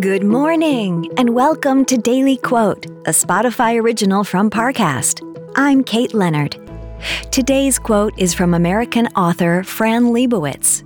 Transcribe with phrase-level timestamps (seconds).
[0.00, 5.20] Good morning, and welcome to Daily Quote, a Spotify original from Parcast.
[5.54, 6.58] I'm Kate Leonard.
[7.30, 10.82] Today's quote is from American author Fran Lebowitz.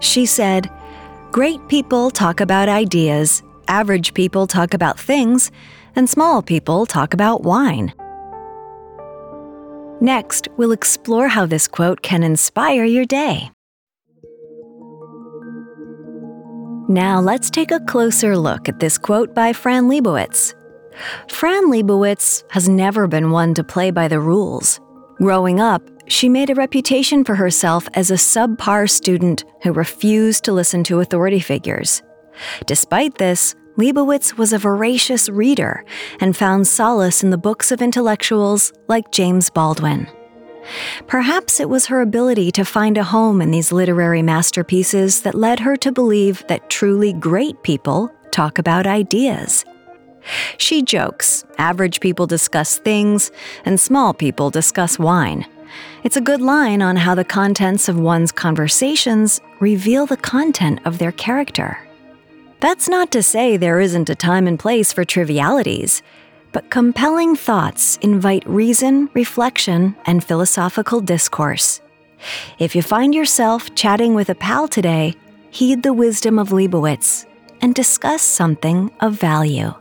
[0.00, 0.70] She said,
[1.32, 5.50] Great people talk about ideas, average people talk about things,
[5.94, 7.92] and small people talk about wine.
[10.00, 13.50] Next, we'll explore how this quote can inspire your day.
[16.88, 20.54] Now let's take a closer look at this quote by Fran Lebowitz.
[21.28, 24.80] Fran Lebowitz has never been one to play by the rules.
[25.16, 30.52] Growing up, she made a reputation for herself as a subpar student who refused to
[30.52, 32.02] listen to authority figures.
[32.66, 35.84] Despite this, Lebowitz was a voracious reader
[36.20, 40.06] and found solace in the books of intellectuals like James Baldwin.
[41.06, 45.60] Perhaps it was her ability to find a home in these literary masterpieces that led
[45.60, 49.64] her to believe that truly great people talk about ideas.
[50.58, 53.30] She jokes average people discuss things,
[53.64, 55.46] and small people discuss wine.
[56.04, 60.98] It's a good line on how the contents of one's conversations reveal the content of
[60.98, 61.78] their character.
[62.60, 66.02] That's not to say there isn't a time and place for trivialities
[66.56, 71.82] but compelling thoughts invite reason, reflection, and philosophical discourse.
[72.58, 75.16] If you find yourself chatting with a pal today,
[75.50, 77.26] heed the wisdom of Lebowitz
[77.60, 79.74] and discuss something of value.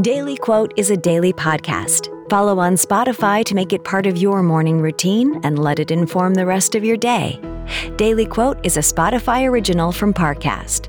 [0.00, 2.06] Daily Quote is a daily podcast.
[2.30, 6.34] Follow on Spotify to make it part of your morning routine and let it inform
[6.34, 7.40] the rest of your day.
[7.96, 10.88] Daily Quote is a Spotify original from Parcast.